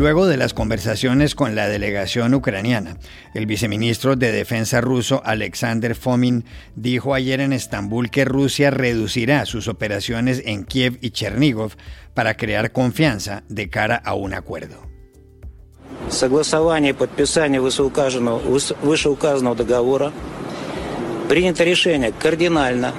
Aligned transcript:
Luego 0.00 0.26
de 0.26 0.36
las 0.36 0.52
conversaciones 0.52 1.36
con 1.36 1.54
la 1.54 1.68
delegación 1.68 2.34
ucraniana, 2.34 2.96
el 3.34 3.46
viceministro 3.46 4.16
de 4.16 4.32
Defensa 4.32 4.80
ruso 4.80 5.22
Alexander 5.24 5.94
Fomin 5.94 6.44
dijo 6.74 7.14
ayer 7.14 7.40
en 7.40 7.52
Estambul 7.52 8.10
que 8.10 8.24
Rusia 8.24 8.70
reducirá 8.70 9.46
sus 9.46 9.68
operaciones 9.68 10.42
en 10.44 10.64
Kiev 10.64 10.98
y 11.00 11.10
Chernigov 11.10 11.76
para 12.14 12.36
crear 12.36 12.72
confianza 12.72 13.44
de 13.48 13.70
cara 13.70 13.96
a 13.96 14.14
un 14.14 14.34
acuerdo. 14.34 14.86
Согласование 16.10 16.94
подписания 16.94 17.60
вышеуказанного, 17.60 18.40
вышеуказанного 18.82 19.56
договора 19.56 20.12
принято 21.28 21.64
решение 21.64 22.12
кардинально 22.12 22.92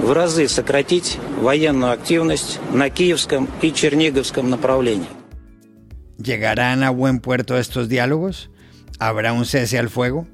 в 0.00 0.12
разы 0.12 0.48
сократить 0.48 1.18
военную 1.40 1.92
активность 1.92 2.58
на 2.72 2.90
Киевском 2.90 3.48
и 3.60 3.72
Черниговском 3.72 4.50
направлении. 4.50 5.15
¿Llegarán 6.21 6.83
a 6.83 6.89
buen 6.89 7.19
puerto 7.19 7.57
estos 7.57 7.89
diálogos? 7.89 8.49
¿Habrá 8.99 9.33
un 9.33 9.45
cese 9.45 9.77
al 9.77 9.89
fuego? 9.89 10.27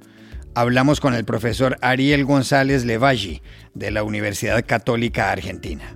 Hablamos 0.55 1.01
con 1.01 1.13
el 1.13 1.25
profesor 1.25 1.77
Ariel 1.81 2.23
González 2.25 2.85
Levalli 2.85 3.41
de 3.73 3.91
la 3.91 4.03
Universidad 4.03 4.63
Católica 4.65 5.31
Argentina. 5.31 5.95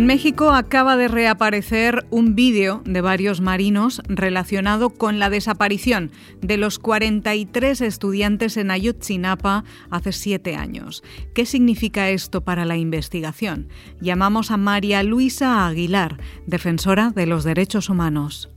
En 0.00 0.06
México 0.06 0.52
acaba 0.52 0.96
de 0.96 1.08
reaparecer 1.08 2.06
un 2.08 2.34
vídeo 2.34 2.80
de 2.86 3.02
varios 3.02 3.42
marinos 3.42 4.00
relacionado 4.08 4.88
con 4.88 5.18
la 5.18 5.28
desaparición 5.28 6.10
de 6.40 6.56
los 6.56 6.78
43 6.78 7.82
estudiantes 7.82 8.56
en 8.56 8.70
Ayotzinapa 8.70 9.64
hace 9.90 10.12
siete 10.12 10.56
años. 10.56 11.02
¿Qué 11.34 11.44
significa 11.44 12.08
esto 12.08 12.40
para 12.40 12.64
la 12.64 12.78
investigación? 12.78 13.68
Llamamos 14.00 14.50
a 14.50 14.56
María 14.56 15.02
Luisa 15.02 15.66
Aguilar, 15.66 16.16
defensora 16.46 17.10
de 17.10 17.26
los 17.26 17.44
derechos 17.44 17.90
humanos. 17.90 18.48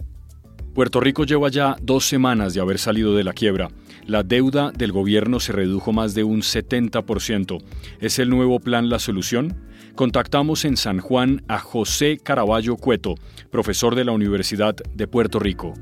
Puerto 0.73 1.01
Rico 1.01 1.25
lleva 1.25 1.49
ya 1.49 1.75
dos 1.81 2.05
semanas 2.05 2.53
de 2.53 2.61
haber 2.61 2.79
salido 2.79 3.17
de 3.17 3.25
la 3.25 3.33
quiebra. 3.33 3.69
La 4.07 4.23
deuda 4.23 4.71
del 4.71 4.93
gobierno 4.93 5.41
se 5.41 5.51
redujo 5.51 5.91
más 5.91 6.13
de 6.13 6.23
un 6.23 6.39
70%. 6.39 7.61
¿Es 7.99 8.17
el 8.17 8.29
nuevo 8.29 8.61
plan 8.61 8.89
la 8.89 8.99
solución? 8.99 9.72
Contactamos 9.95 10.65
en 10.65 10.77
San 10.77 10.99
Juan 10.99 11.43
a 11.47 11.59
José 11.59 12.17
Caraballo 12.17 12.77
Cueto, 12.77 13.15
profesor 13.51 13.95
de 13.95 14.05
la 14.05 14.11
Universidad 14.11 14.75
de 14.75 15.07
Puerto 15.07 15.39
Rico. 15.39 15.73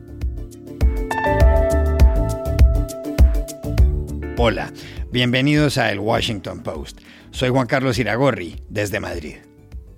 Hola, 4.37 4.73
bienvenidos 5.11 5.77
a 5.77 5.91
El 5.91 5.99
Washington 5.99 6.63
Post. 6.63 6.99
Soy 7.29 7.49
Juan 7.49 7.67
Carlos 7.67 7.99
Iragorri, 7.99 8.61
desde 8.69 8.99
Madrid. 8.99 9.35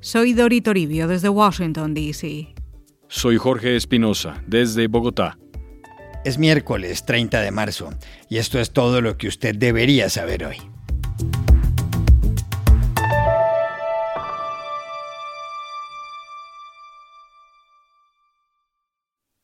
Soy 0.02 0.34
Dori 0.34 0.62
Toribio, 0.62 1.08
desde 1.08 1.30
Washington, 1.30 1.94
D.C. 1.94 2.54
Soy 3.08 3.38
Jorge 3.38 3.76
Espinosa, 3.76 4.44
desde 4.48 4.88
Bogotá. 4.88 5.38
Es 6.26 6.38
miércoles 6.38 7.06
30 7.06 7.42
de 7.42 7.52
marzo 7.52 7.90
y 8.30 8.38
esto 8.38 8.60
es 8.60 8.72
todo 8.72 9.02
lo 9.02 9.18
que 9.18 9.28
usted 9.28 9.56
debería 9.56 10.10
saber 10.10 10.46
hoy. 10.46 10.58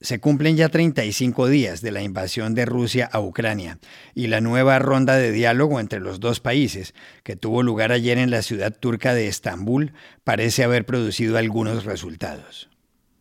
Se 0.01 0.21
cumplen 0.21 0.55
ya 0.55 0.69
35 0.69 1.49
días 1.49 1.81
de 1.81 1.91
la 1.91 2.01
invasión 2.01 2.55
de 2.55 2.65
Rusia 2.65 3.09
a 3.11 3.19
Ucrania 3.19 3.79
y 4.15 4.27
la 4.27 4.39
nueva 4.39 4.79
ronda 4.79 5.17
de 5.17 5.33
diálogo 5.33 5.81
entre 5.81 5.99
los 5.99 6.21
dos 6.21 6.39
países, 6.39 6.93
que 7.23 7.35
tuvo 7.35 7.63
lugar 7.63 7.91
ayer 7.91 8.17
en 8.17 8.31
la 8.31 8.41
ciudad 8.41 8.73
turca 8.73 9.13
de 9.13 9.27
Estambul, 9.27 9.91
parece 10.23 10.63
haber 10.63 10.85
producido 10.85 11.37
algunos 11.37 11.83
resultados. 11.83 12.69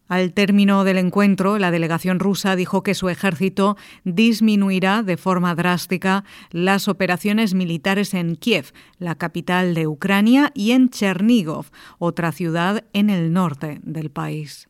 Al 0.07 0.33
término 0.33 0.85
del 0.85 0.99
encuentro, 0.99 1.59
la 1.59 1.73
delegación 1.73 2.21
rusa 2.21 2.55
dijo 2.55 2.85
que 2.85 2.95
su 2.95 3.09
ejército 3.09 3.77
disminuirá 4.05 5.03
de 5.03 5.17
forma 5.17 5.57
drástica 5.57 6.25
las 6.53 6.87
operaciones 6.87 7.55
militares 7.55 8.15
en 8.15 8.37
Kiev, 8.37 8.73
la 8.99 9.17
capital 9.17 9.75
de 9.75 9.89
Ucrania, 9.89 10.53
y 10.55 10.71
en 10.71 10.91
Chernigov, 10.91 11.67
otra 11.99 12.31
ciudad 12.31 12.85
en 12.93 13.11
el 13.11 13.33
norte 13.33 13.81
del 13.83 14.11
país. 14.13 14.69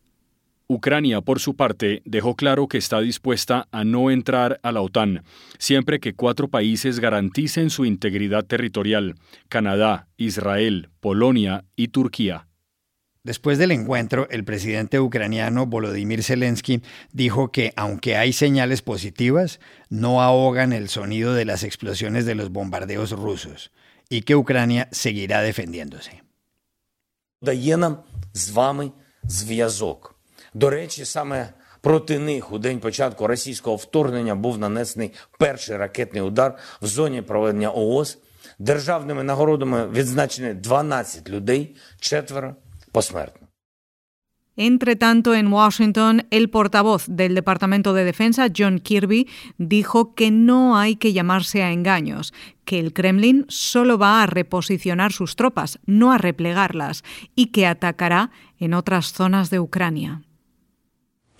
Ucrania, 0.70 1.22
por 1.22 1.40
su 1.40 1.56
parte, 1.56 2.02
dejó 2.04 2.36
claro 2.36 2.68
que 2.68 2.76
está 2.76 3.00
dispuesta 3.00 3.66
a 3.72 3.84
no 3.84 4.10
entrar 4.10 4.60
a 4.62 4.70
la 4.70 4.82
OTAN, 4.82 5.24
siempre 5.58 5.98
que 5.98 6.14
cuatro 6.14 6.48
países 6.48 7.00
garanticen 7.00 7.70
su 7.70 7.86
integridad 7.86 8.44
territorial, 8.44 9.14
Canadá, 9.48 10.08
Israel, 10.18 10.90
Polonia 11.00 11.64
y 11.74 11.88
Turquía. 11.88 12.48
Después 13.24 13.56
del 13.56 13.70
encuentro, 13.70 14.28
el 14.30 14.44
presidente 14.44 15.00
ucraniano 15.00 15.64
Volodymyr 15.64 16.22
Zelensky 16.22 16.82
dijo 17.12 17.50
que, 17.50 17.72
aunque 17.74 18.16
hay 18.16 18.34
señales 18.34 18.82
positivas, 18.82 19.60
no 19.88 20.20
ahogan 20.20 20.74
el 20.74 20.90
sonido 20.90 21.32
de 21.32 21.46
las 21.46 21.64
explosiones 21.64 22.26
de 22.26 22.34
los 22.34 22.50
bombardeos 22.50 23.12
rusos 23.12 23.72
y 24.10 24.20
que 24.22 24.36
Ucrania 24.36 24.88
seguirá 24.92 25.40
defendiéndose. 25.40 26.22
До 30.58 30.70
речі, 30.70 31.04
саме 31.04 31.48
проти 31.80 32.18
них 32.18 32.52
у 32.52 32.58
день 32.58 32.80
початку 32.80 33.26
російського 33.26 33.76
вторгнення 33.76 34.34
був 34.34 34.58
нанесений 34.58 35.10
перший 35.38 35.76
ракетний 35.76 36.22
удар 36.22 36.58
в 36.82 36.86
зоні 36.86 37.22
проведення 37.22 37.70
ООС. 37.70 38.18
Державними 38.58 39.22
нагородами 39.22 39.88
відзначені 39.88 40.54
12 40.54 41.30
людей, 41.30 41.76
четверо 42.00 42.54
посмертно. 42.92 43.48
Entre 44.56 44.96
tanto, 44.96 45.34
en 45.34 45.52
Washington, 45.52 46.26
el 46.30 46.50
portavoz 46.50 47.04
del 47.06 47.36
Departamento 47.36 47.94
de 47.94 48.04
Defensa, 48.04 48.48
John 48.58 48.80
Kirby, 48.80 49.28
dijo 49.58 50.14
que 50.16 50.32
no 50.32 50.76
hay 50.76 50.96
que 50.96 51.12
llamarse 51.12 51.62
a 51.62 51.70
engaños, 51.70 52.34
que 52.64 52.80
el 52.80 52.92
Kremlin 52.92 53.46
solo 53.48 53.98
va 53.98 54.22
a 54.22 54.26
reposicionar 54.26 55.12
sus 55.12 55.36
tropas, 55.36 55.78
no 55.86 56.10
a 56.10 56.18
replegarlas, 56.18 57.04
y 57.36 57.44
que 57.52 57.68
atacará 57.68 58.32
en 58.58 58.74
otras 58.74 59.12
zonas 59.12 59.50
de 59.50 59.60
Ucrania. 59.60 60.22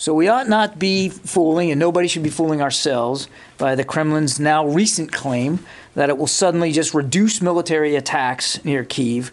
So 0.00 0.14
we 0.14 0.28
ought 0.28 0.48
not 0.48 0.78
be 0.78 1.09
fooling, 1.09 1.72
and 1.72 1.81
nobody 1.81 2.06
should 2.06 2.22
be 2.22 2.31
fooling 2.31 2.62
ourselves 2.62 3.28
by 3.59 3.75
the 3.75 3.84
Kremlin's 3.84 4.38
now 4.38 4.64
recent 4.64 5.10
claim 5.10 5.59
that 5.97 6.09
it 6.09 6.16
will 6.16 6.28
suddenly 6.28 6.70
just 6.70 6.94
reduce 6.94 7.42
military 7.42 7.97
attacks 7.97 8.64
near 8.64 8.84
Kiev. 8.84 9.32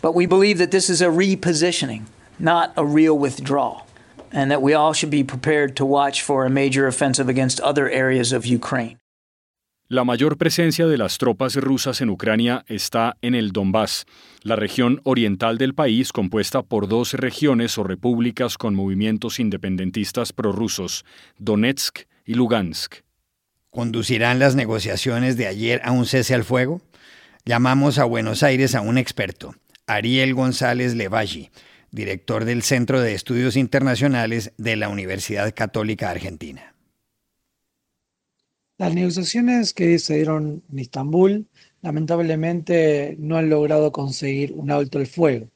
But 0.00 0.14
we 0.14 0.24
believe 0.24 0.56
that 0.56 0.70
this 0.70 0.88
is 0.88 1.02
a 1.02 1.08
repositioning, 1.08 2.06
not 2.38 2.72
a 2.74 2.86
real 2.86 3.18
withdrawal, 3.18 3.86
and 4.32 4.50
that 4.50 4.62
we 4.62 4.72
all 4.72 4.94
should 4.94 5.10
be 5.10 5.24
prepared 5.24 5.76
to 5.76 5.84
watch 5.84 6.22
for 6.22 6.46
a 6.46 6.50
major 6.50 6.86
offensive 6.86 7.28
against 7.28 7.60
other 7.60 7.90
areas 7.90 8.32
of 8.32 8.46
Ukraine. 8.46 8.98
La 9.92 10.04
mayor 10.04 10.38
presencia 10.38 10.86
de 10.86 10.96
las 10.96 11.18
tropas 11.18 11.54
rusas 11.56 12.00
en 12.00 12.08
Ucrania 12.08 12.64
está 12.66 13.18
en 13.20 13.34
el 13.34 13.52
Donbass, 13.52 14.06
la 14.42 14.56
región 14.56 15.02
oriental 15.04 15.58
del 15.58 15.74
país 15.74 16.12
compuesta 16.12 16.62
por 16.62 16.88
dos 16.88 17.12
regiones 17.12 17.76
o 17.76 17.84
repúblicas 17.84 18.56
con 18.56 18.74
movimientos 18.74 19.38
independentistas 19.38 20.32
prorrusos, 20.32 21.04
Donetsk 21.36 22.06
y 22.24 22.32
Lugansk. 22.32 23.02
¿Conducirán 23.68 24.38
las 24.38 24.54
negociaciones 24.54 25.36
de 25.36 25.46
ayer 25.46 25.82
a 25.84 25.92
un 25.92 26.06
cese 26.06 26.32
al 26.32 26.44
fuego? 26.44 26.80
Llamamos 27.44 27.98
a 27.98 28.04
Buenos 28.04 28.42
Aires 28.42 28.74
a 28.74 28.80
un 28.80 28.96
experto, 28.96 29.54
Ariel 29.86 30.32
González 30.32 30.94
Levalli, 30.94 31.50
director 31.90 32.46
del 32.46 32.62
Centro 32.62 33.02
de 33.02 33.12
Estudios 33.12 33.56
Internacionales 33.56 34.54
de 34.56 34.74
la 34.76 34.88
Universidad 34.88 35.52
Católica 35.54 36.08
Argentina. 36.08 36.72
Las 38.82 38.94
negociaciones 38.94 39.72
que 39.72 39.96
se 40.00 40.16
dieron 40.16 40.60
en 40.72 40.78
Estambul 40.80 41.46
lamentablemente 41.82 43.14
no 43.16 43.36
han 43.36 43.48
logrado 43.48 43.92
conseguir 43.92 44.52
un 44.54 44.72
alto 44.72 44.98
el 44.98 45.06
fuego, 45.06 45.46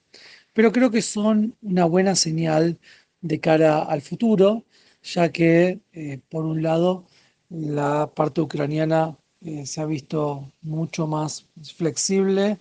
pero 0.53 0.71
creo 0.71 0.93
que 0.93 1.03
son 1.03 1.57
una 1.61 1.87
buena 1.87 2.15
señal 2.15 2.79
de 3.23 3.41
cara 3.41 3.83
al 3.83 4.01
futuro, 4.01 4.63
ya 5.03 5.33
que 5.33 5.81
eh, 5.93 6.21
por 6.29 6.45
un 6.45 6.63
lado 6.63 7.05
la 7.51 8.09
parte 8.15 8.43
ucraniana 8.43 9.17
eh, 9.45 9.67
se 9.67 9.81
ha 9.81 9.87
visto 9.87 10.53
mucho 10.63 11.09
más 11.09 11.47
flexible 11.77 12.59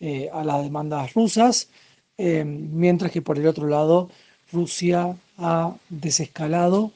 eh, 0.00 0.30
a 0.32 0.42
las 0.42 0.64
demandas 0.64 1.14
rusas, 1.14 1.68
mientras 2.16 3.12
que 3.12 3.22
por 3.22 3.38
el 3.38 3.46
otro 3.46 3.68
lado 3.68 4.10
Rusia 4.52 5.16
ha 5.36 5.76
desescalado 5.88 6.90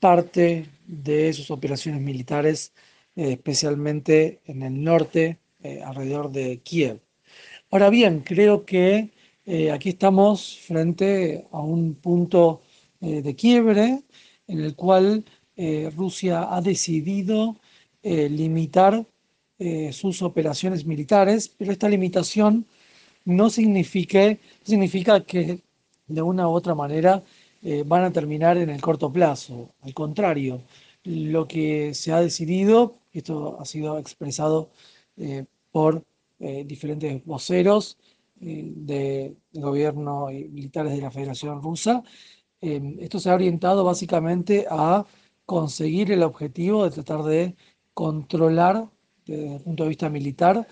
parte 0.00 0.66
de 0.86 1.32
sus 1.32 1.50
operaciones 1.50 2.00
militares, 2.00 2.72
eh, 3.16 3.32
especialmente 3.32 4.40
en 4.44 4.62
el 4.62 4.82
norte, 4.82 5.38
eh, 5.62 5.82
alrededor 5.82 6.30
de 6.30 6.58
Kiev. 6.58 7.00
Ahora 7.70 7.90
bien, 7.90 8.20
creo 8.20 8.64
que 8.64 9.10
eh, 9.44 9.70
aquí 9.72 9.90
estamos 9.90 10.58
frente 10.58 11.46
a 11.50 11.60
un 11.60 11.94
punto 11.94 12.62
de 12.98 13.36
quiebre 13.36 14.02
en 14.48 14.60
el 14.60 14.74
cual 14.74 15.24
Rusia 15.94 16.48
ha 16.50 16.62
decidido 16.62 17.56
limitar 18.02 19.06
sus 19.92 20.22
operaciones 20.22 20.86
militares, 20.86 21.48
pero 21.56 21.72
esta 21.72 21.90
limitación 21.90 22.64
no 23.26 23.50
significa 23.50 24.38
que 25.26 25.60
de 26.06 26.22
una 26.22 26.48
u 26.48 26.52
otra 26.52 26.74
manera 26.74 27.22
eh, 27.62 27.84
van 27.86 28.04
a 28.04 28.12
terminar 28.12 28.56
en 28.58 28.70
el 28.70 28.80
corto 28.80 29.12
plazo. 29.12 29.74
Al 29.82 29.94
contrario, 29.94 30.62
lo 31.04 31.46
que 31.48 31.94
se 31.94 32.12
ha 32.12 32.20
decidido, 32.20 32.98
esto 33.12 33.58
ha 33.60 33.64
sido 33.64 33.98
expresado 33.98 34.70
eh, 35.16 35.46
por 35.70 36.04
eh, 36.38 36.64
diferentes 36.64 37.24
voceros 37.24 37.98
del 38.38 39.34
gobierno 39.54 40.30
y 40.30 40.44
militares 40.48 40.92
de 40.94 41.00
la 41.00 41.10
Federación 41.10 41.62
Rusa, 41.62 42.02
esto 42.60 43.18
se 43.18 43.30
ha 43.30 43.34
orientado 43.34 43.82
básicamente 43.82 44.66
a 44.70 45.06
conseguir 45.46 46.12
el 46.12 46.22
objetivo 46.22 46.84
de 46.84 46.90
tratar 46.90 47.22
de 47.22 47.56
controlar 47.94 48.90
desde 49.24 49.56
el 49.56 49.62
punto 49.62 49.84
de 49.84 49.88
vista 49.88 50.10
militar 50.10 50.68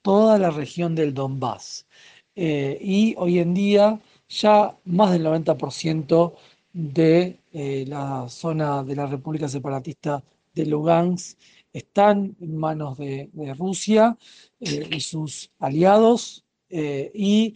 toda 0.00 0.38
la 0.38 0.50
región 0.50 0.94
del 0.94 1.12
Donbass. 1.12 1.88
y 2.36 3.16
hoy 3.18 3.40
en 3.40 3.52
día 3.54 4.00
ya 4.28 4.76
más 4.84 5.12
del 5.12 5.24
90% 5.24 6.34
de 6.72 7.40
eh, 7.52 7.84
la 7.88 8.28
zona 8.28 8.84
de 8.84 8.94
la 8.94 9.06
República 9.06 9.48
Separatista 9.48 10.22
de 10.54 10.66
Lugansk 10.66 11.38
están 11.72 12.36
en 12.40 12.56
manos 12.56 12.98
de, 12.98 13.30
Rusia 13.58 14.16
eh, 14.60 14.88
y 14.92 15.00
sus 15.00 15.50
aliados 15.58 16.44
eh, 16.68 17.10
y 17.14 17.54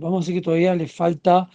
vamos 0.00 0.18
a 0.18 0.20
decir 0.20 0.34
que 0.36 0.44
todavía 0.44 0.74
le 0.74 0.88
falta 0.88 1.50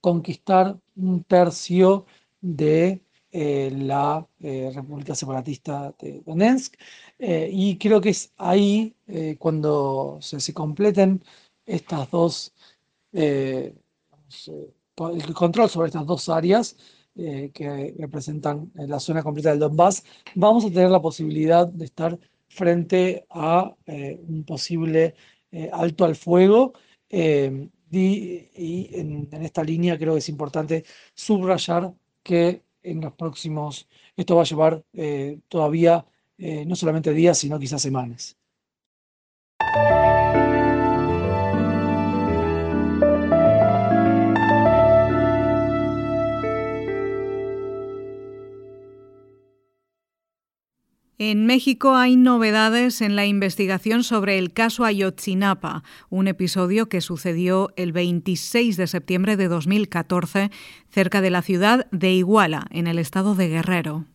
conquistar 0.00 0.78
un 0.96 1.22
tercio 1.24 2.06
de 2.40 3.02
la 3.30 4.26
República 4.40 5.14
Separatista 5.14 5.94
de 6.00 6.22
Donetsk 6.24 6.74
y 7.18 7.76
creo 7.76 8.00
que 8.00 8.08
es 8.08 8.32
ahí 8.38 8.96
cuando 9.38 10.16
se, 10.22 10.40
se 10.40 10.54
completen 10.54 11.22
estas 11.66 12.10
dos 12.10 12.54
eh, 13.14 13.74
eh, 14.48 14.74
el 14.98 15.34
control 15.34 15.70
sobre 15.70 15.88
estas 15.88 16.06
dos 16.06 16.28
áreas 16.28 16.76
eh, 17.16 17.50
que 17.54 17.94
representan 17.98 18.72
la 18.74 18.98
zona 19.00 19.22
completa 19.22 19.50
del 19.50 19.60
Donbass, 19.60 20.04
vamos 20.34 20.64
a 20.64 20.68
tener 20.68 20.90
la 20.90 21.00
posibilidad 21.00 21.66
de 21.66 21.84
estar 21.84 22.18
frente 22.48 23.26
a 23.30 23.74
un 23.86 24.44
posible 24.44 25.14
alto 25.72 26.04
al 26.04 26.16
fuego. 26.16 26.72
y, 27.10 27.70
en, 27.90 29.28
esta 29.42 29.62
línea 29.64 29.98
creo 29.98 30.14
que 30.14 30.18
es 30.20 30.28
importante 30.28 30.84
subrayar 31.14 31.92
que 32.22 32.62
en 32.82 33.00
los 33.00 33.12
próximos, 33.14 33.88
esto 34.16 34.36
va 34.36 34.42
a 34.42 34.44
llevar 34.44 34.84
todavía 35.48 36.04
no 36.38 36.76
solamente 36.76 37.12
días, 37.12 37.38
sino 37.38 37.58
quizás 37.58 37.82
semanas. 37.82 38.36
En 51.18 51.46
México 51.46 51.94
hay 51.94 52.16
novedades 52.16 53.00
en 53.00 53.14
la 53.14 53.24
investigación 53.24 54.02
sobre 54.02 54.36
el 54.36 54.52
caso 54.52 54.84
Ayotzinapa, 54.84 55.84
un 56.10 56.26
episodio 56.26 56.88
que 56.88 57.00
sucedió 57.00 57.70
el 57.76 57.92
26 57.92 58.76
de 58.76 58.88
septiembre 58.88 59.36
de 59.36 59.46
2014 59.46 60.50
cerca 60.90 61.20
de 61.20 61.30
la 61.30 61.42
ciudad 61.42 61.86
de 61.92 62.12
Iguala, 62.12 62.66
en 62.70 62.88
el 62.88 62.98
estado 62.98 63.36
de 63.36 63.48
Guerrero. 63.48 64.06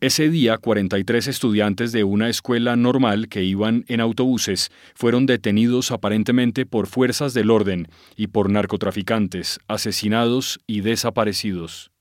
Ese 0.00 0.30
día, 0.30 0.56
43 0.56 1.28
estudiantes 1.28 1.92
de 1.92 2.02
una 2.02 2.30
escuela 2.30 2.76
normal 2.76 3.28
que 3.28 3.44
iban 3.44 3.84
en 3.86 4.00
autobuses 4.00 4.72
fueron 4.94 5.26
detenidos 5.26 5.90
aparentemente 5.90 6.64
por 6.64 6.86
fuerzas 6.86 7.34
del 7.34 7.50
orden 7.50 7.88
y 8.16 8.28
por 8.28 8.50
narcotraficantes, 8.50 9.60
asesinados 9.68 10.60
y 10.66 10.80
desaparecidos. 10.80 11.91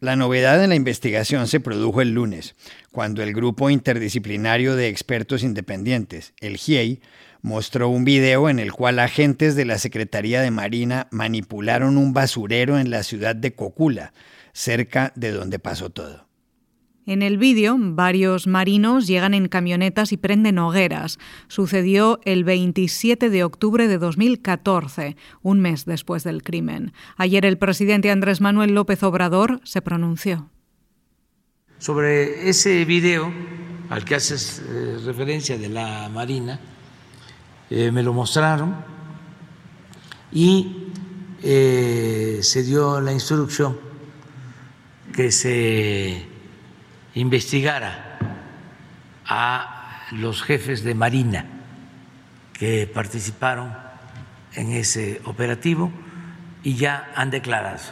La 0.00 0.14
novedad 0.14 0.62
en 0.62 0.68
la 0.68 0.76
investigación 0.76 1.48
se 1.48 1.58
produjo 1.58 2.00
el 2.00 2.12
lunes, 2.12 2.54
cuando 2.92 3.20
el 3.24 3.34
grupo 3.34 3.68
interdisciplinario 3.68 4.76
de 4.76 4.86
expertos 4.86 5.42
independientes, 5.42 6.34
el 6.38 6.56
GIEI, 6.56 7.00
mostró 7.42 7.88
un 7.88 8.04
video 8.04 8.48
en 8.48 8.60
el 8.60 8.72
cual 8.72 9.00
agentes 9.00 9.56
de 9.56 9.64
la 9.64 9.76
Secretaría 9.76 10.40
de 10.40 10.52
Marina 10.52 11.08
manipularon 11.10 11.96
un 11.96 12.12
basurero 12.12 12.78
en 12.78 12.90
la 12.90 13.02
ciudad 13.02 13.34
de 13.34 13.54
Cocula, 13.54 14.12
cerca 14.52 15.12
de 15.16 15.32
donde 15.32 15.58
pasó 15.58 15.90
todo. 15.90 16.27
En 17.08 17.22
el 17.22 17.38
vídeo, 17.38 17.74
varios 17.80 18.46
marinos 18.46 19.06
llegan 19.06 19.32
en 19.32 19.48
camionetas 19.48 20.12
y 20.12 20.18
prenden 20.18 20.58
hogueras. 20.58 21.18
Sucedió 21.46 22.20
el 22.26 22.44
27 22.44 23.30
de 23.30 23.44
octubre 23.44 23.88
de 23.88 23.96
2014, 23.96 25.16
un 25.40 25.58
mes 25.58 25.86
después 25.86 26.22
del 26.22 26.42
crimen. 26.42 26.92
Ayer 27.16 27.46
el 27.46 27.56
presidente 27.56 28.10
Andrés 28.10 28.42
Manuel 28.42 28.74
López 28.74 29.02
Obrador 29.04 29.62
se 29.64 29.80
pronunció. 29.80 30.50
Sobre 31.78 32.50
ese 32.50 32.84
video 32.84 33.32
al 33.88 34.04
que 34.04 34.14
haces 34.14 34.62
eh, 34.68 34.98
referencia 35.02 35.56
de 35.56 35.70
la 35.70 36.10
Marina, 36.10 36.60
eh, 37.70 37.90
me 37.90 38.02
lo 38.02 38.12
mostraron 38.12 38.76
y 40.30 40.90
eh, 41.42 42.40
se 42.42 42.62
dio 42.64 43.00
la 43.00 43.14
instrucción 43.14 43.78
que 45.14 45.32
se 45.32 46.27
investigara 47.18 48.18
a 49.26 50.06
los 50.12 50.42
jefes 50.42 50.84
de 50.84 50.94
Marina 50.94 51.46
que 52.52 52.86
participaron 52.86 53.74
en 54.54 54.72
ese 54.72 55.20
operativo 55.24 55.92
y 56.62 56.74
ya 56.74 57.12
han 57.14 57.30
declarado. 57.30 57.82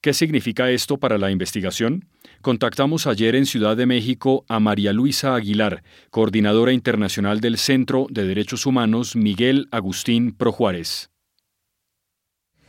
¿Qué 0.00 0.14
significa 0.14 0.70
esto 0.70 0.98
para 0.98 1.18
la 1.18 1.30
investigación? 1.30 2.08
Contactamos 2.40 3.06
ayer 3.06 3.34
en 3.34 3.46
Ciudad 3.46 3.76
de 3.76 3.86
México 3.86 4.44
a 4.48 4.60
María 4.60 4.92
Luisa 4.92 5.34
Aguilar, 5.34 5.82
coordinadora 6.10 6.72
internacional 6.72 7.40
del 7.40 7.58
Centro 7.58 8.06
de 8.08 8.24
Derechos 8.24 8.64
Humanos 8.64 9.16
Miguel 9.16 9.66
Agustín 9.72 10.32
Pro 10.32 10.52
Juárez. 10.52 11.10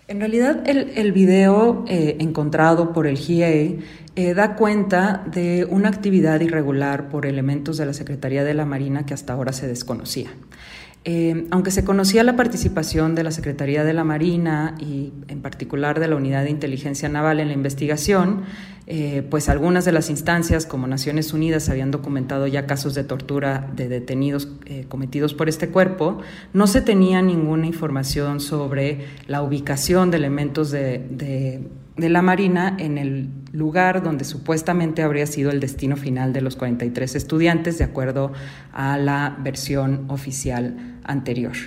En 0.09 0.19
realidad, 0.19 0.63
el, 0.65 1.11
video 1.11 1.85
eh, 1.87 2.17
encontrado 2.19 2.93
por 2.93 3.05
el 3.05 3.15
GIE 3.15 3.77
eh, 4.15 4.33
da 4.33 4.55
cuenta 4.55 5.23
de 5.31 5.65
una 5.69 5.89
actividad 5.89 6.41
irregular 6.41 7.09
por 7.09 7.27
elementos 7.27 7.77
de 7.77 7.85
la 7.85 7.93
Secretaría 7.93 8.43
de 8.43 8.55
la 8.55 8.65
Marina 8.65 9.05
que 9.05 9.13
hasta 9.13 9.33
ahora 9.33 9.53
se 9.53 9.67
desconocía. 9.67 10.31
Eh, 11.05 11.47
aunque 11.51 11.71
se 11.71 11.85
conocía 11.85 12.25
la 12.25 12.35
participación 12.35 13.15
de 13.15 13.23
la 13.23 13.31
Secretaría 13.31 13.85
de 13.85 13.93
la 13.93 14.03
Marina 14.03 14.75
y 14.79 15.13
en 15.29 15.41
particular 15.41 15.97
de 15.99 16.09
la 16.09 16.17
Unidad 16.17 16.43
de 16.43 16.49
Inteligencia 16.49 17.07
Naval 17.07 17.39
en 17.39 17.47
la 17.47 17.53
investigación, 17.53 18.41
eh, 18.85 19.23
pues 19.29 19.47
algunas 19.47 19.85
de 19.85 19.93
las 19.93 20.09
instancias 20.09 20.65
como 20.65 20.87
Naciones 20.87 21.31
Unidas 21.31 21.69
habían 21.69 21.91
documentado 21.91 22.47
ya 22.47 22.65
casos 22.65 22.95
de 22.95 23.05
tortura 23.05 23.69
de 23.75 23.87
detenidos 23.87 24.49
eh, 24.65 24.85
cometidos 24.89 25.33
por 25.33 25.47
este 25.47 25.69
cuerpo, 25.69 26.19
no 26.53 26.67
se 26.67 26.81
tenía 26.81 27.21
ninguna 27.21 27.65
información 27.65 28.41
sobre 28.41 29.05
la 29.27 29.41
ubicación 29.41 30.11
de 30.11 30.17
elementos 30.17 30.69
de 30.69 30.99
de 31.09 31.61
la 32.07 32.21
Marina 32.21 32.77
en 32.79 32.97
el 32.97 33.27
lugar 33.51 34.01
donde 34.01 34.23
supuestamente 34.23 35.01
habría 35.01 35.25
sido 35.25 35.51
el 35.51 35.59
destino 35.59 35.97
final 35.97 36.31
de 36.31 36.39
los 36.39 36.55
43 36.55 37.15
estudiantes, 37.15 37.77
de 37.77 37.83
acuerdo 37.83 38.31
a 38.71 38.97
la 38.97 39.35
versión 39.41 40.05
oficial 40.07 40.99
anterior. 41.03 41.57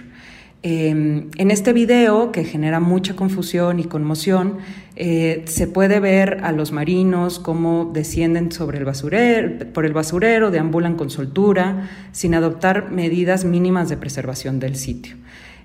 Em, 0.64 1.28
en 1.38 1.50
este 1.50 1.72
video, 1.72 2.30
que 2.30 2.44
genera 2.44 2.78
mucha 2.78 3.16
confusión 3.16 3.80
y 3.80 3.84
conmoción, 3.84 4.58
eh, 4.94 5.42
se 5.46 5.66
puede 5.66 5.98
ver 5.98 6.38
a 6.44 6.52
los 6.52 6.70
marinos 6.70 7.40
cómo 7.40 7.90
descienden 7.92 8.52
sobre 8.52 8.78
el 8.78 8.84
basurero, 8.84 9.72
por 9.72 9.86
el 9.86 9.92
basurero, 9.92 10.52
deambulan 10.52 10.94
con 10.94 11.10
soltura, 11.10 11.90
sin 12.12 12.34
adoptar 12.34 12.92
medidas 12.92 13.44
mínimas 13.44 13.88
de 13.88 13.96
preservación 13.96 14.60
del 14.60 14.76
sitio. 14.76 15.16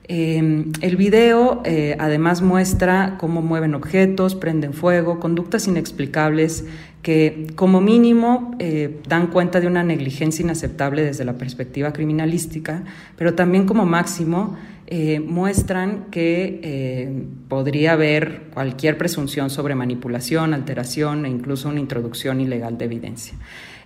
Em, 0.10 0.72
el 0.80 0.96
video 0.96 1.62
eh, 1.66 1.98
además 2.00 2.42
muestra 2.42 3.18
cómo 3.20 3.42
mueven 3.42 3.76
objetos, 3.76 4.36
prenden 4.36 4.74
fuego, 4.74 5.20
conductas 5.20 5.68
inexplicables 5.68 6.64
que 7.02 7.48
como 7.56 7.82
mínimo 7.82 8.56
eh, 8.60 9.02
dan 9.08 9.28
cuenta 9.28 9.60
de 9.60 9.68
una 9.68 9.84
negligencia 9.84 10.44
inaceptable 10.44 11.04
desde 11.04 11.26
la 11.26 11.34
perspectiva 11.34 11.92
criminalística, 11.92 12.86
pero 13.18 13.34
también 13.34 13.66
como 13.66 13.86
máximo 13.86 14.56
eh, 14.88 15.20
muestran 15.20 16.06
que 16.10 17.26
podría 17.50 17.92
haber 17.92 18.44
cualquier 18.54 18.98
presunción 18.98 19.50
sobre 19.50 19.76
manipulación, 19.76 20.54
alteración 20.54 21.26
e 21.26 21.30
incluso 21.30 21.68
una 21.68 21.82
introducción 21.82 22.40
ilegal 22.40 22.78
de 22.78 22.86
evidencia. 22.86 23.38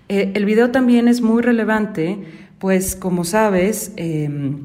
el 0.07 0.45
video 0.45 0.69
también 0.69 1.07
es 1.07 1.21
muy 1.21 1.41
relevante, 1.41 2.19
pues 2.59 2.95
como 2.95 3.23
sabes, 3.23 3.93
em, 3.95 4.59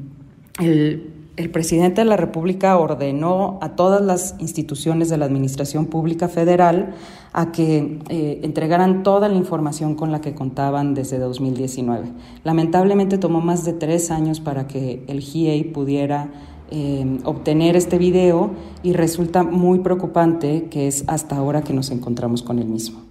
el 0.59 1.06
el 1.37 1.51
presidente 1.51 2.01
de 2.01 2.05
la 2.05 2.17
República 2.17 2.77
ordenó 2.77 3.59
a 3.61 3.75
todas 3.75 4.01
las 4.01 4.35
instituciones 4.39 5.07
de 5.09 5.17
la 5.17 5.25
Administración 5.25 5.85
Pública 5.85 6.27
Federal 6.27 6.95
a 7.31 7.51
que 7.51 7.99
eh, 8.09 8.39
entregaran 8.41 9.03
toda 9.03 9.29
la 9.29 9.35
información 9.35 9.93
con 9.93 10.11
la 10.11 10.19
que 10.19 10.33
contaban 10.33 10.95
desde 10.95 11.19
2019. 11.19 12.07
Lamentablemente 12.43 13.19
tomó 13.19 13.39
más 13.39 13.63
de 13.65 13.73
tres 13.73 14.09
años 14.09 14.39
para 14.39 14.67
que 14.67 15.03
el 15.07 15.21
GIEI 15.21 15.65
pudiera 15.65 16.31
eh, 16.71 17.19
obtener 17.23 17.75
este 17.75 17.99
video 17.99 18.51
y 18.81 18.93
resulta 18.93 19.43
muy 19.43 19.79
preocupante 19.79 20.67
que 20.71 20.87
es 20.87 21.03
hasta 21.07 21.37
ahora 21.37 21.61
que 21.61 21.73
nos 21.73 21.91
encontramos 21.91 22.41
con 22.41 22.57
el 22.57 22.65
mismo. 22.65 23.06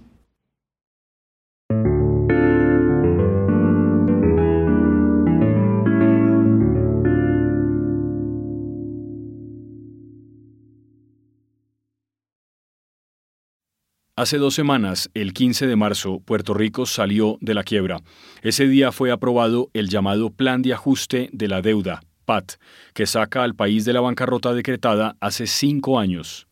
Hace 14.17 14.39
dos 14.39 14.55
semanas, 14.55 15.11
el 15.13 15.31
15 15.31 15.67
de 15.67 15.75
marzo, 15.75 16.21
Puerto 16.25 16.55
Rico 16.55 16.87
salió 16.87 17.37
de 17.39 17.53
la 17.53 17.63
quiebra. 17.63 17.99
Ese 18.41 18.67
día 18.67 18.91
fue 18.91 19.11
aprobado 19.11 19.69
el 19.75 19.89
llamado 19.89 20.31
Plan 20.31 20.63
de 20.63 20.73
Ajuste 20.73 21.29
de 21.33 21.47
la 21.47 21.61
Deuda, 21.61 22.01
PAT, 22.25 22.53
que 22.95 23.05
saca 23.05 23.43
al 23.43 23.53
país 23.53 23.85
de 23.85 23.93
la 23.93 24.01
bancarrota 24.01 24.55
decretada 24.55 25.17
hace 25.21 25.45
cinco 25.45 25.99
años. 25.99 26.47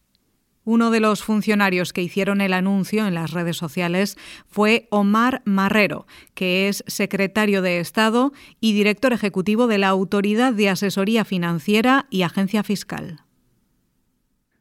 Uno 0.64 0.92
de 0.92 1.00
los 1.00 1.24
funcionarios 1.24 1.92
que 1.92 2.04
hicieron 2.04 2.40
el 2.40 2.54
anuncio 2.54 3.08
en 3.08 3.16
las 3.16 3.32
redes 3.32 3.58
sociales 3.58 4.16
fue 4.46 4.88
Omar 4.92 5.42
Marrero, 5.44 6.06
que 6.36 6.68
es 6.68 6.84
secretario 6.86 7.64
de 7.64 7.80
Estado 7.80 8.32
y 8.60 8.74
director 8.74 9.12
ejecutivo 9.12 9.66
de 9.66 9.80
la 9.80 9.88
Autoridad 9.88 10.54
de 10.54 10.70
Asesoría 10.70 11.26
Financiera 11.26 12.06
y 12.12 12.22
Agencia 12.22 12.62
Fiscal. 12.62 13.22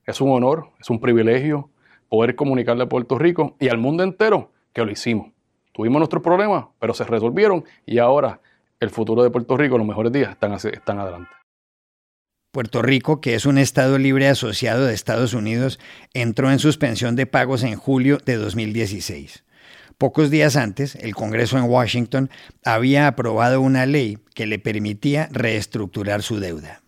Es 0.06 0.22
un 0.22 0.30
honor, 0.30 0.70
es 0.80 0.88
un 0.88 1.00
privilegio 1.00 1.70
poder 2.14 2.36
comunicarle 2.36 2.84
a 2.84 2.88
Puerto 2.88 3.18
Rico 3.18 3.56
y 3.58 3.70
al 3.70 3.78
mundo 3.78 4.04
entero 4.04 4.52
que 4.72 4.84
lo 4.84 4.92
hicimos. 4.92 5.32
Tuvimos 5.72 5.98
nuestros 5.98 6.22
problemas, 6.22 6.66
pero 6.78 6.94
se 6.94 7.02
resolvieron 7.02 7.64
y 7.86 7.98
ahora 7.98 8.40
el 8.78 8.90
futuro 8.90 9.24
de 9.24 9.30
Puerto 9.30 9.56
Rico, 9.56 9.78
los 9.78 9.86
mejores 9.86 10.12
días 10.12 10.30
están, 10.30 10.52
están 10.52 11.00
adelante. 11.00 11.32
Puerto 12.52 12.82
Rico, 12.82 13.20
que 13.20 13.34
es 13.34 13.46
un 13.46 13.58
Estado 13.58 13.98
libre 13.98 14.28
asociado 14.28 14.86
de 14.86 14.94
Estados 14.94 15.34
Unidos, 15.34 15.80
entró 16.12 16.52
en 16.52 16.60
suspensión 16.60 17.16
de 17.16 17.26
pagos 17.26 17.64
en 17.64 17.74
julio 17.74 18.18
de 18.24 18.36
2016. 18.36 19.42
Pocos 19.98 20.30
días 20.30 20.54
antes, 20.54 20.94
el 20.94 21.16
Congreso 21.16 21.58
en 21.58 21.64
Washington 21.64 22.30
había 22.64 23.08
aprobado 23.08 23.60
una 23.60 23.86
ley 23.86 24.18
que 24.36 24.46
le 24.46 24.60
permitía 24.60 25.28
reestructurar 25.32 26.22
su 26.22 26.38
deuda. 26.38 26.83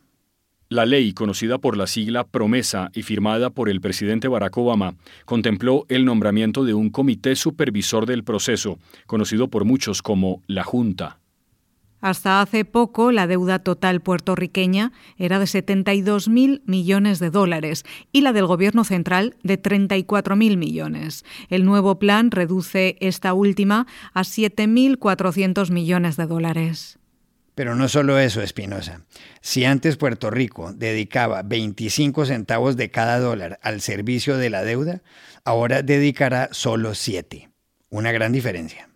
La 0.68 0.84
ley, 0.84 1.12
conocida 1.12 1.58
por 1.58 1.76
la 1.76 1.86
sigla 1.86 2.24
Promesa 2.24 2.90
y 2.92 3.02
firmada 3.02 3.50
por 3.50 3.68
el 3.68 3.80
presidente 3.80 4.26
Barack 4.26 4.56
Obama, 4.56 4.96
contempló 5.24 5.86
el 5.88 6.04
nombramiento 6.04 6.64
de 6.64 6.74
un 6.74 6.90
comité 6.90 7.36
supervisor 7.36 8.04
del 8.04 8.24
proceso, 8.24 8.80
conocido 9.06 9.46
por 9.46 9.64
muchos 9.64 10.02
como 10.02 10.42
la 10.48 10.64
Junta. 10.64 11.20
Hasta 12.00 12.40
hace 12.40 12.64
poco, 12.64 13.12
la 13.12 13.28
deuda 13.28 13.60
total 13.60 14.00
puertorriqueña 14.00 14.92
era 15.16 15.38
de 15.38 15.46
72 15.46 16.28
mil 16.28 16.62
millones 16.66 17.20
de 17.20 17.30
dólares 17.30 17.84
y 18.10 18.22
la 18.22 18.32
del 18.32 18.46
Gobierno 18.46 18.82
central 18.82 19.36
de 19.44 19.58
34 19.58 20.34
mil 20.34 20.56
millones. 20.56 21.24
El 21.48 21.64
nuevo 21.64 22.00
plan 22.00 22.32
reduce 22.32 22.96
esta 23.00 23.34
última 23.34 23.86
a 24.14 24.22
7.400 24.22 25.70
millones 25.70 26.16
de 26.16 26.26
dólares. 26.26 26.98
Pero 27.56 27.74
no 27.74 27.88
solo 27.88 28.18
eso, 28.18 28.42
Espinosa. 28.42 29.00
Si 29.40 29.64
antes 29.64 29.96
Puerto 29.96 30.30
Rico 30.30 30.74
dedicaba 30.74 31.42
25 31.42 32.26
centavos 32.26 32.76
de 32.76 32.90
cada 32.90 33.18
dólar 33.18 33.58
al 33.62 33.80
servicio 33.80 34.36
de 34.36 34.50
la 34.50 34.62
deuda, 34.62 35.02
ahora 35.42 35.82
dedicará 35.82 36.50
solo 36.52 36.94
7. 36.94 37.48
Una 37.88 38.12
gran 38.12 38.32
diferencia. 38.32 38.90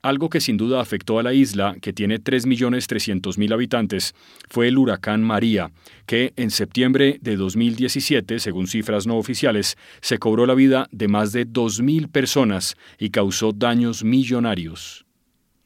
Algo 0.00 0.30
que 0.30 0.40
sin 0.40 0.56
duda 0.56 0.80
afectó 0.80 1.18
a 1.18 1.22
la 1.22 1.34
isla, 1.34 1.76
que 1.82 1.92
tiene 1.92 2.18
3.300.000 2.18 3.52
habitantes, 3.52 4.14
fue 4.48 4.68
el 4.68 4.78
huracán 4.78 5.22
María, 5.22 5.70
que 6.06 6.32
en 6.36 6.50
septiembre 6.50 7.18
de 7.20 7.36
2017, 7.36 8.38
según 8.38 8.66
cifras 8.66 9.06
no 9.06 9.18
oficiales, 9.18 9.76
se 10.00 10.16
cobró 10.16 10.46
la 10.46 10.54
vida 10.54 10.88
de 10.90 11.08
más 11.08 11.32
de 11.32 11.46
2.000 11.46 12.10
personas 12.10 12.76
y 12.98 13.10
causó 13.10 13.52
daños 13.52 14.04
millonarios. 14.04 15.03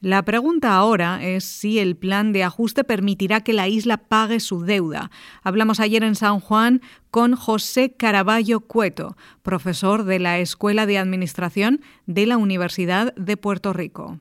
La 0.01 0.23
pregunta 0.23 0.75
ahora 0.75 1.21
es 1.21 1.43
si 1.43 1.77
el 1.77 1.97
plan 1.97 2.31
de 2.31 2.45
ajuste 2.45 2.85
permitirá 2.85 3.41
que 3.41 3.51
la 3.51 3.67
isla 3.67 3.97
pague 3.97 4.39
su 4.39 4.61
deuda. 4.61 5.11
Hablamos 5.43 5.81
ayer 5.81 6.05
en 6.05 6.15
San 6.15 6.39
Juan 6.39 6.79
con 7.11 7.35
José 7.35 7.91
Caraballo 7.91 8.61
Cueto, 8.61 9.17
profesor 9.41 10.05
de 10.05 10.19
la 10.19 10.37
Escuela 10.37 10.85
de 10.85 10.97
Administración 10.97 11.81
de 12.05 12.27
la 12.27 12.37
Universidad 12.37 13.13
de 13.15 13.35
Puerto 13.35 13.73
Rico. 13.73 14.19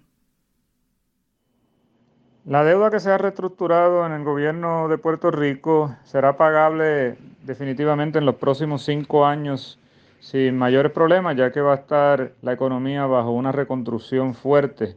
La 2.44 2.64
deuda 2.64 2.90
que 2.90 2.98
se 2.98 3.12
ha 3.12 3.18
reestructurado 3.18 4.04
en 4.04 4.10
el 4.10 4.24
gobierno 4.24 4.88
de 4.88 4.98
Puerto 4.98 5.30
Rico 5.30 5.94
será 6.02 6.36
pagable 6.36 7.18
definitivamente 7.44 8.18
en 8.18 8.26
los 8.26 8.34
próximos 8.34 8.84
cinco 8.84 9.24
años 9.24 9.78
sin 10.18 10.58
mayores 10.58 10.90
problemas, 10.90 11.36
ya 11.36 11.52
que 11.52 11.60
va 11.60 11.74
a 11.74 11.76
estar 11.76 12.32
la 12.42 12.52
economía 12.52 13.06
bajo 13.06 13.30
una 13.30 13.52
reconstrucción 13.52 14.34
fuerte 14.34 14.96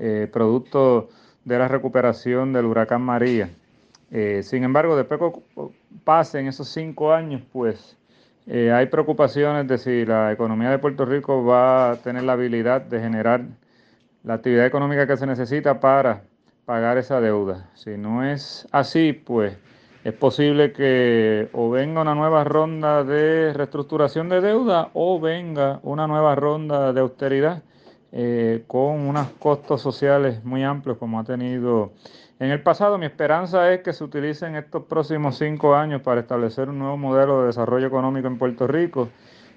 eh, 0.00 0.28
producto 0.32 1.10
de 1.44 1.58
la 1.58 1.68
recuperación 1.68 2.54
del 2.54 2.64
huracán 2.64 3.02
María. 3.02 3.50
Eh, 4.10 4.40
sin 4.42 4.64
embargo, 4.64 4.96
después 4.96 5.20
que 5.20 5.62
pasen 6.04 6.46
esos 6.46 6.68
cinco 6.68 7.12
años, 7.12 7.42
pues 7.52 7.98
eh, 8.46 8.72
hay 8.72 8.86
preocupaciones 8.86 9.68
de 9.68 9.76
si 9.76 10.06
la 10.06 10.32
economía 10.32 10.70
de 10.70 10.78
Puerto 10.78 11.04
Rico 11.04 11.44
va 11.44 11.90
a 11.90 11.96
tener 11.96 12.22
la 12.22 12.32
habilidad 12.32 12.80
de 12.80 12.98
generar 12.98 13.42
la 14.24 14.34
actividad 14.34 14.64
económica 14.64 15.06
que 15.06 15.18
se 15.18 15.26
necesita 15.26 15.80
para 15.80 16.22
pagar 16.64 16.96
esa 16.96 17.20
deuda. 17.20 17.68
Si 17.74 17.98
no 17.98 18.24
es 18.24 18.66
así, 18.72 19.12
pues 19.12 19.54
es 20.02 20.14
posible 20.14 20.72
que 20.72 21.50
o 21.52 21.68
venga 21.68 22.00
una 22.00 22.14
nueva 22.14 22.44
ronda 22.44 23.04
de 23.04 23.52
reestructuración 23.52 24.30
de 24.30 24.40
deuda 24.40 24.88
o 24.94 25.20
venga 25.20 25.78
una 25.82 26.06
nueva 26.06 26.34
ronda 26.36 26.94
de 26.94 27.00
austeridad 27.02 27.62
eh, 28.12 28.64
con 28.66 29.06
unos 29.08 29.28
costos 29.38 29.80
sociales 29.80 30.44
muy 30.44 30.64
amplios 30.64 30.98
como 30.98 31.20
ha 31.20 31.24
tenido 31.24 31.92
en 32.38 32.50
el 32.50 32.62
pasado. 32.62 32.98
Mi 32.98 33.06
esperanza 33.06 33.72
es 33.72 33.82
que 33.82 33.92
se 33.92 34.02
utilicen 34.02 34.56
estos 34.56 34.84
próximos 34.84 35.38
cinco 35.38 35.74
años 35.74 36.02
para 36.02 36.20
establecer 36.20 36.68
un 36.68 36.78
nuevo 36.78 36.96
modelo 36.96 37.40
de 37.40 37.46
desarrollo 37.48 37.86
económico 37.86 38.26
en 38.26 38.38
Puerto 38.38 38.66
Rico 38.66 39.08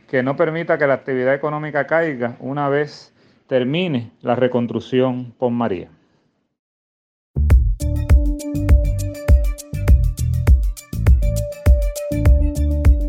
que 0.08 0.22
no 0.22 0.36
permita 0.36 0.78
que 0.78 0.86
la 0.86 0.94
actividad 0.94 1.34
económica 1.34 1.88
caiga 1.88 2.36
una 2.40 2.70
vez 2.70 3.14
termine 3.48 4.12
la 4.22 4.36
reconstrucción 4.36 5.34
con 5.40 5.54
María. 5.54 5.90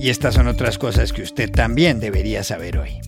Y 0.00 0.10
estas 0.10 0.34
son 0.34 0.48
otras 0.48 0.78
cosas 0.78 1.12
que 1.14 1.22
usted 1.22 1.50
también 1.50 1.98
debería 1.98 2.42
saber 2.42 2.76
hoy. 2.76 3.00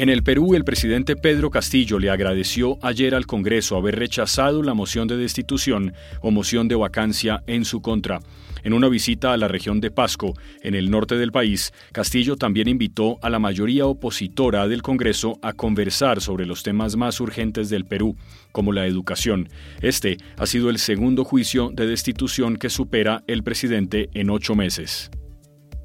En 0.00 0.08
el 0.08 0.22
Perú, 0.22 0.54
el 0.54 0.64
presidente 0.64 1.14
Pedro 1.14 1.50
Castillo 1.50 1.98
le 1.98 2.08
agradeció 2.08 2.78
ayer 2.80 3.14
al 3.14 3.26
Congreso 3.26 3.76
haber 3.76 3.98
rechazado 3.98 4.62
la 4.62 4.72
moción 4.72 5.08
de 5.08 5.18
destitución 5.18 5.92
o 6.22 6.30
moción 6.30 6.68
de 6.68 6.74
vacancia 6.74 7.42
en 7.46 7.66
su 7.66 7.82
contra. 7.82 8.20
En 8.64 8.72
una 8.72 8.88
visita 8.88 9.34
a 9.34 9.36
la 9.36 9.46
región 9.46 9.78
de 9.82 9.90
Pasco, 9.90 10.32
en 10.62 10.74
el 10.74 10.90
norte 10.90 11.18
del 11.18 11.32
país, 11.32 11.74
Castillo 11.92 12.36
también 12.36 12.66
invitó 12.66 13.18
a 13.20 13.28
la 13.28 13.38
mayoría 13.38 13.84
opositora 13.84 14.68
del 14.68 14.80
Congreso 14.80 15.38
a 15.42 15.52
conversar 15.52 16.22
sobre 16.22 16.46
los 16.46 16.62
temas 16.62 16.96
más 16.96 17.20
urgentes 17.20 17.68
del 17.68 17.84
Perú, 17.84 18.16
como 18.52 18.72
la 18.72 18.86
educación. 18.86 19.50
Este 19.82 20.16
ha 20.38 20.46
sido 20.46 20.70
el 20.70 20.78
segundo 20.78 21.24
juicio 21.24 21.72
de 21.74 21.86
destitución 21.86 22.56
que 22.56 22.70
supera 22.70 23.22
el 23.26 23.42
presidente 23.42 24.08
en 24.14 24.30
ocho 24.30 24.54
meses. 24.54 25.10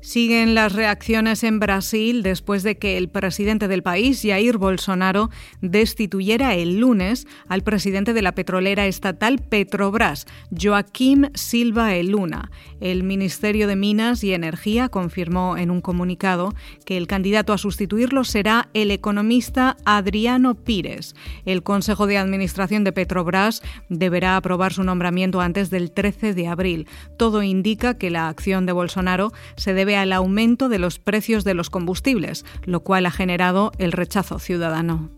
Siguen 0.06 0.54
las 0.54 0.74
reacciones 0.74 1.44
en 1.44 1.60
Brasil 1.60 2.22
después 2.22 2.62
de 2.62 2.78
que 2.78 3.00
el 3.00 3.10
presidente 3.10 3.68
del 3.68 3.82
país, 3.82 4.22
Jair 4.22 4.60
Bolsonaro, 4.60 5.32
destituyera 5.62 6.54
el 6.54 6.78
lunes 6.78 7.26
al 7.48 7.64
presidente 7.64 8.14
de 8.14 8.22
la 8.22 8.36
petrolera 8.36 8.86
estatal 8.86 9.40
Petrobras, 9.40 10.28
Joaquim 10.56 11.30
Silva 11.34 11.96
Eluna. 11.96 12.52
El 12.82 13.02
Ministerio 13.02 13.68
de 13.68 13.76
Minas 13.76 14.24
y 14.24 14.32
Energía 14.36 14.90
confirmó 14.90 15.58
en 15.58 15.72
un 15.72 15.82
comunicado 15.82 16.54
que 16.86 16.98
el 16.98 17.08
candidato 17.08 17.52
a 17.52 17.58
sustituirlo 17.58 18.26
será 18.26 18.70
el 18.76 18.92
economista 18.92 19.76
Adriano 19.86 20.54
Pires. 20.54 21.16
El 21.46 21.64
Consejo 21.64 22.06
de 22.06 22.20
Administración 22.20 22.84
de 22.84 22.92
Petrobras 22.92 23.64
deberá 23.90 24.38
aprobar 24.38 24.72
su 24.72 24.84
nombramiento 24.84 25.42
antes 25.42 25.72
del 25.72 25.92
13 25.92 26.36
de 26.36 26.48
abril. 26.48 26.88
Todo 27.18 27.42
indica 27.42 27.98
que 27.98 28.12
la 28.12 28.30
acción 28.30 28.68
de 28.68 28.72
Bolsonaro 28.72 29.34
se 29.56 29.74
debe 29.74 29.95
al 29.96 30.14
aumento 30.14 30.70
de 30.70 30.80
los 30.80 31.00
precios 31.00 31.44
de 31.44 31.54
los 31.54 31.70
combustibles, 31.70 32.46
lo 32.66 32.82
cual 32.82 33.06
ha 33.06 33.12
generado 33.12 33.72
el 33.78 33.92
rechazo 33.92 34.40
ciudadano. 34.40 35.10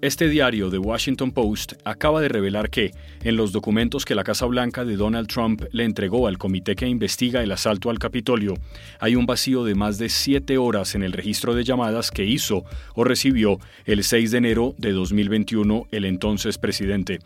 Este 0.00 0.28
diario 0.28 0.70
The 0.70 0.78
Washington 0.78 1.32
Post 1.32 1.72
acaba 1.84 2.20
de 2.20 2.28
revelar 2.28 2.70
que, 2.70 2.92
en 3.24 3.36
los 3.36 3.50
documentos 3.50 4.04
que 4.04 4.14
la 4.14 4.22
Casa 4.22 4.46
Blanca 4.46 4.84
de 4.84 4.94
Donald 4.94 5.26
Trump 5.26 5.64
le 5.72 5.82
entregó 5.82 6.28
al 6.28 6.38
comité 6.38 6.76
que 6.76 6.86
investiga 6.86 7.42
el 7.42 7.50
asalto 7.50 7.90
al 7.90 7.98
Capitolio, 7.98 8.54
hay 9.00 9.16
un 9.16 9.26
vacío 9.26 9.64
de 9.64 9.74
más 9.74 9.98
de 9.98 10.08
siete 10.08 10.56
horas 10.56 10.94
en 10.94 11.02
el 11.02 11.12
registro 11.12 11.52
de 11.52 11.64
llamadas 11.64 12.12
que 12.12 12.24
hizo 12.24 12.62
o 12.94 13.02
recibió 13.02 13.58
el 13.86 14.04
6 14.04 14.30
de 14.30 14.38
enero 14.38 14.74
de 14.78 14.92
2021 14.92 15.88
el 15.90 16.04
entonces 16.04 16.58
presidente. 16.58 17.18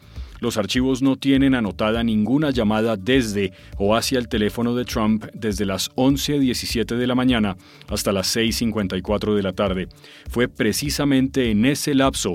Los 0.43 0.57
archivos 0.57 1.03
no 1.03 1.15
tienen 1.15 1.55
anotada 1.55 2.03
ninguna 2.03 2.51
llamada 2.51 2.97
desde 2.97 3.53
o 3.77 3.95
hacia 3.95 4.19
el 4.19 4.27
teléfono 4.27 4.75
de 4.75 4.85
Trump 4.85 5.25
desde 5.35 5.65
las 5.65 5.93
11.17 5.93 6.97
de 6.97 7.07
la 7.07 7.15
mañana 7.15 7.57
hasta 7.87 8.11
las 8.11 8.35
6.54 8.35 9.37
de 9.37 9.43
la 9.45 9.53
tarde. 9.53 9.87
Fue 10.29 10.49
precisamente 10.49 11.53
en 11.53 11.65
ese 11.65 11.95
lapso 11.95 12.35